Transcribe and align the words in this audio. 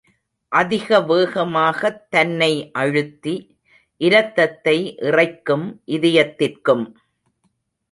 அதிக 0.47 0.99
வேகமாகத் 0.99 2.11
தன்னை 2.11 2.71
அழுத்தி, 2.71 3.57
இரத்தத்தை 3.97 4.95
இறைக்கும் 4.97 5.81
இதயத்திற்கும். 5.85 6.95